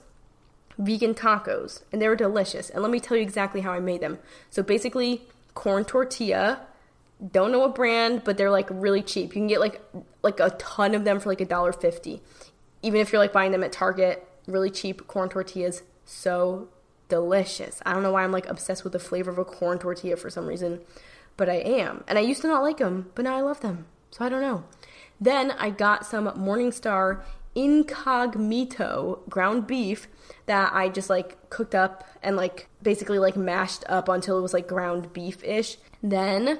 [0.77, 2.69] vegan tacos, and they were delicious.
[2.69, 4.19] And let me tell you exactly how I made them.
[4.51, 5.23] So basically,
[5.55, 6.61] corn tortilla.
[7.31, 9.29] Don't know what brand, but they're like really cheap.
[9.29, 9.81] You can get like
[10.21, 12.21] like a ton of them for like a dollar fifty.
[12.83, 16.69] Even if you're like buying them at Target, really cheap corn tortillas, so
[17.09, 17.81] delicious.
[17.85, 20.29] I don't know why I'm like obsessed with the flavor of a corn tortilla for
[20.29, 20.81] some reason,
[21.37, 22.03] but I am.
[22.07, 23.85] And I used to not like them, but now I love them.
[24.11, 24.63] So I don't know.
[25.21, 27.21] Then I got some Morningstar
[27.55, 30.07] Incogmeato ground beef
[30.45, 34.53] that I just like cooked up and like basically like mashed up until it was
[34.53, 35.77] like ground beef ish.
[36.03, 36.59] Then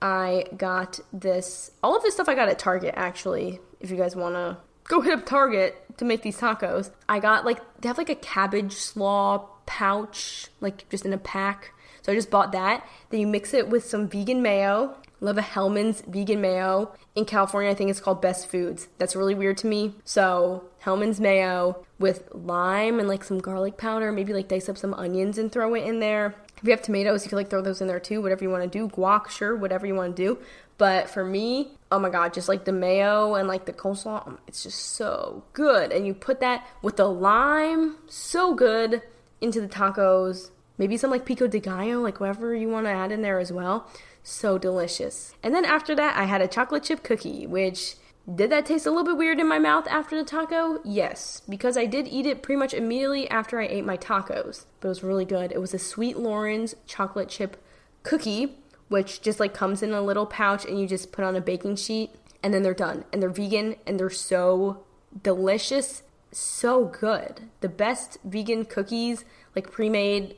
[0.00, 4.14] I got this, all of this stuff I got at Target actually, if you guys
[4.14, 6.90] want to go hit up Target to make these tacos.
[7.08, 11.72] I got like, they have like a cabbage slaw pouch, like just in a pack.
[12.06, 12.86] So I just bought that.
[13.10, 14.94] Then you mix it with some vegan mayo.
[15.18, 16.94] Love a Hellmann's vegan mayo.
[17.16, 18.86] In California, I think it's called Best Foods.
[18.98, 19.92] That's really weird to me.
[20.04, 24.12] So Hellmann's mayo with lime and like some garlic powder.
[24.12, 26.36] Maybe like dice up some onions and throw it in there.
[26.58, 28.22] If you have tomatoes, you can like throw those in there too.
[28.22, 28.86] Whatever you want to do.
[28.86, 30.38] Guac, sure, whatever you want to do.
[30.78, 34.38] But for me, oh my god, just like the mayo and like the coleslaw, um,
[34.46, 35.90] it's just so good.
[35.90, 39.02] And you put that with the lime, so good
[39.40, 40.50] into the tacos.
[40.78, 43.52] Maybe some like pico de gallo, like whatever you want to add in there as
[43.52, 43.90] well.
[44.22, 45.34] So delicious.
[45.42, 47.96] And then after that, I had a chocolate chip cookie, which
[48.32, 50.80] did that taste a little bit weird in my mouth after the taco?
[50.84, 54.64] Yes, because I did eat it pretty much immediately after I ate my tacos.
[54.80, 55.52] But it was really good.
[55.52, 57.56] It was a Sweet Loren's chocolate chip
[58.02, 58.56] cookie,
[58.88, 61.76] which just like comes in a little pouch and you just put on a baking
[61.76, 62.10] sheet
[62.42, 63.04] and then they're done.
[63.12, 64.84] And they're vegan and they're so
[65.22, 66.02] delicious,
[66.32, 67.42] so good.
[67.60, 69.24] The best vegan cookies,
[69.54, 70.36] like pre-made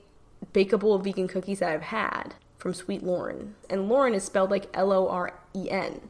[0.52, 3.54] bakeable vegan cookies that I've had from Sweet Loren.
[3.70, 6.00] And Loren is spelled like L O R E N,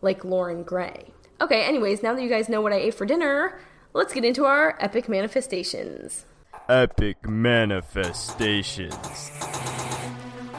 [0.00, 1.12] like Loren Gray.
[1.40, 3.60] Okay, anyways, now that you guys know what I ate for dinner,
[3.94, 6.24] let's get into our epic manifestations.
[6.68, 8.94] Epic manifestations.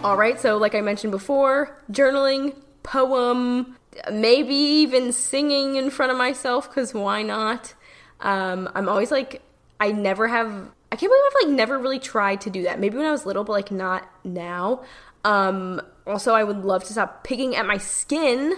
[0.03, 3.75] All right, so like I mentioned before, journaling, poem,
[4.11, 7.73] maybe even singing in front of myself because why not?
[8.21, 9.41] Um, I'm always like,
[9.80, 12.79] I never have, I can't believe I've like never really tried to do that.
[12.79, 14.83] Maybe when I was little, but like not now.
[15.23, 18.53] Um, also, I would love to stop picking at my skin.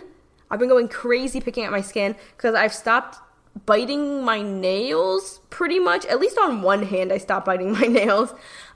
[0.49, 3.17] I've been going crazy picking at my skin because I've stopped
[3.65, 6.05] biting my nails pretty much.
[6.05, 8.33] At least on one hand, I stopped biting my nails.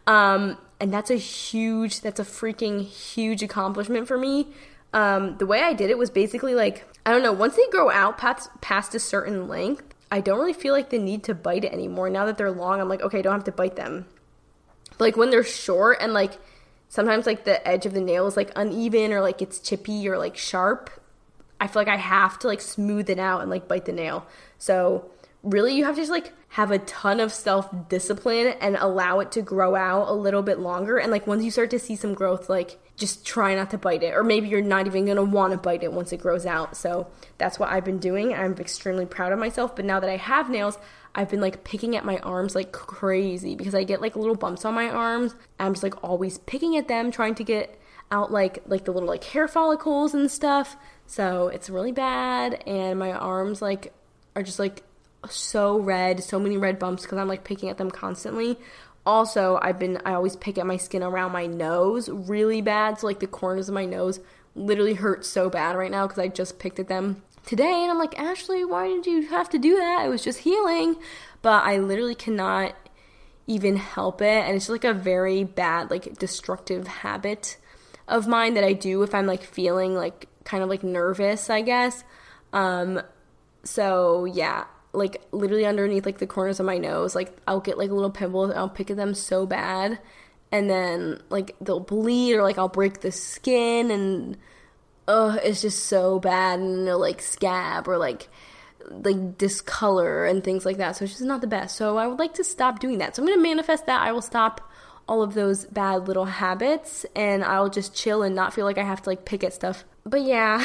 [0.07, 4.47] Um, and that's a huge, that's a freaking huge accomplishment for me.
[4.93, 7.89] Um, the way I did it was basically like, I don't know, once they grow
[7.89, 11.65] out past, past a certain length, I don't really feel like the need to bite
[11.65, 12.09] it anymore.
[12.09, 14.05] Now that they're long, I'm like, okay, I don't have to bite them.
[14.91, 16.37] But like when they're short and like
[16.89, 20.17] sometimes like the edge of the nail is like uneven or like it's chippy or
[20.17, 20.89] like sharp,
[21.59, 24.25] I feel like I have to like smooth it out and like bite the nail.
[24.57, 25.09] So
[25.43, 29.31] really you have to just like have a ton of self discipline and allow it
[29.33, 32.13] to grow out a little bit longer and like once you start to see some
[32.13, 35.23] growth like just try not to bite it or maybe you're not even going to
[35.23, 36.77] want to bite it once it grows out.
[36.77, 38.33] So that's what i've been doing.
[38.33, 40.77] I'm extremely proud of myself but now that i have nails
[41.13, 44.65] i've been like picking at my arms like crazy because i get like little bumps
[44.65, 45.35] on my arms.
[45.59, 47.79] I'm just like always picking at them trying to get
[48.11, 50.75] out like like the little like hair follicles and stuff.
[51.07, 53.93] So it's really bad and my arms like
[54.35, 54.83] are just like
[55.29, 58.57] so red, so many red bumps because I'm like picking at them constantly.
[59.05, 63.07] Also, I've been I always pick at my skin around my nose really bad, so
[63.07, 64.19] like the corners of my nose
[64.55, 67.99] literally hurt so bad right now because I just picked at them today and I'm
[67.99, 70.05] like, "Ashley, why did you have to do that?
[70.05, 70.95] It was just healing."
[71.41, 72.73] But I literally cannot
[73.47, 77.57] even help it and it's just like a very bad like destructive habit
[78.07, 81.61] of mine that I do if I'm like feeling like kind of like nervous, I
[81.61, 82.03] guess.
[82.53, 83.01] Um
[83.63, 84.65] so yeah,
[84.95, 87.15] like literally underneath like the corners of my nose.
[87.15, 89.99] Like I'll get like little pimples and I'll pick at them so bad.
[90.51, 94.37] And then like they'll bleed or like I'll break the skin and
[95.07, 98.29] oh it's just so bad and they'll like scab or like
[98.89, 100.95] like discolor and things like that.
[100.95, 101.75] So it's just not the best.
[101.75, 103.15] So I would like to stop doing that.
[103.15, 104.71] So I'm gonna manifest that I will stop
[105.07, 108.83] all of those bad little habits and I'll just chill and not feel like I
[108.83, 109.85] have to like pick at stuff.
[110.05, 110.63] But yeah,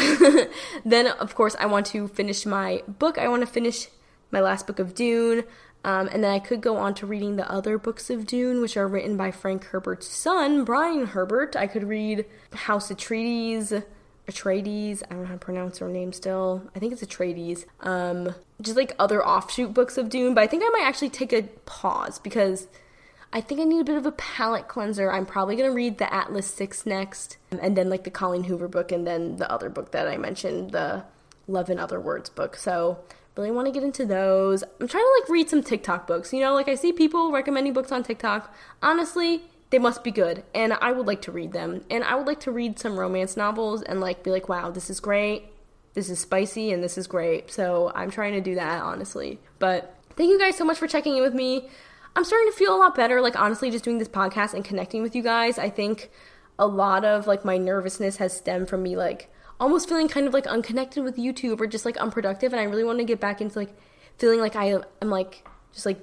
[0.85, 3.19] then of course I want to finish my book.
[3.19, 3.89] I want to finish
[4.31, 5.45] my last book of Dune.
[5.83, 8.77] Um, and then I could go on to reading the other books of Dune, which
[8.77, 11.57] are written by Frank Herbert's son, Brian Herbert.
[11.57, 13.83] I could read House Atreides,
[14.29, 15.03] Atreides.
[15.05, 16.69] I don't know how to pronounce her name still.
[16.77, 17.65] I think it's Atreides.
[17.81, 21.33] Um, just like other offshoot books of Dune, but I think I might actually take
[21.33, 22.69] a pause because
[23.33, 25.11] I think I need a bit of a palate cleanser.
[25.11, 28.93] I'm probably gonna read the Atlas Six next, and then like the Colleen Hoover book,
[28.93, 31.05] and then the other book that I mentioned, the
[31.47, 32.57] Love in Other Words book.
[32.57, 32.99] So
[33.41, 34.63] really want to get into those.
[34.63, 36.33] I'm trying to like read some TikTok books.
[36.33, 38.55] You know, like I see people recommending books on TikTok.
[38.83, 41.85] Honestly, they must be good, and I would like to read them.
[41.91, 44.91] And I would like to read some romance novels and like be like, wow, this
[44.91, 45.45] is great.
[45.95, 47.51] This is spicy and this is great.
[47.51, 49.41] So I'm trying to do that honestly.
[49.59, 51.69] But thank you guys so much for checking in with me.
[52.15, 55.03] I'm starting to feel a lot better, like honestly, just doing this podcast and connecting
[55.03, 55.59] with you guys.
[55.59, 56.11] I think
[56.61, 60.35] a lot of like my nervousness has stemmed from me like almost feeling kind of
[60.35, 62.53] like unconnected with YouTube or just like unproductive.
[62.53, 63.71] And I really want to get back into like
[64.19, 66.01] feeling like I am like just like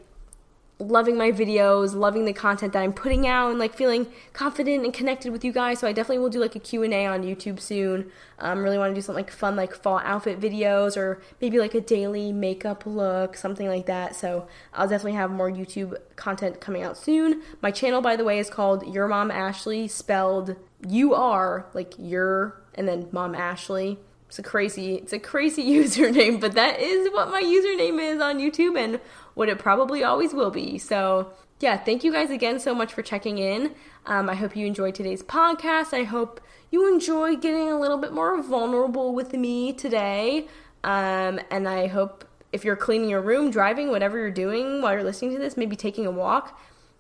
[0.80, 4.94] loving my videos, loving the content that I'm putting out, and like feeling confident and
[4.94, 5.80] connected with you guys.
[5.80, 8.12] So I definitely will do like a Q&A on YouTube soon.
[8.38, 11.74] Um, really want to do something like fun, like fall outfit videos, or maybe like
[11.74, 14.16] a daily makeup look, something like that.
[14.16, 17.42] So I'll definitely have more YouTube content coming out soon.
[17.62, 20.56] My channel, by the way, is called Your Mom Ashley, spelled
[20.88, 24.00] U R like your and then Mom Ashley.
[24.28, 28.40] It's a crazy, it's a crazy username, but that is what my username is on
[28.40, 29.00] YouTube and
[29.36, 30.78] what it probably always will be.
[30.78, 33.74] So, yeah, thank you guys again so much for checking in.
[34.06, 35.94] Um, I hope you enjoyed today's podcast.
[35.94, 40.48] I hope you enjoy getting a little bit more vulnerable with me today.
[40.84, 45.04] Um, and I hope if you're cleaning your room, driving, whatever you're doing while you're
[45.04, 46.60] listening to this, maybe taking a walk,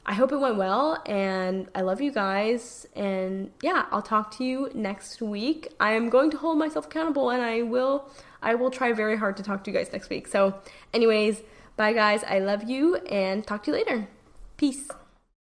[0.09, 2.87] I hope it went well and I love you guys.
[2.95, 5.73] And yeah, I'll talk to you next week.
[5.81, 8.09] I am going to hold myself accountable and I will
[8.41, 10.27] I will try very hard to talk to you guys next week.
[10.27, 10.55] So,
[10.93, 11.41] anyways,
[11.75, 12.23] bye guys.
[12.23, 14.07] I love you and talk to you later.
[14.55, 14.87] Peace.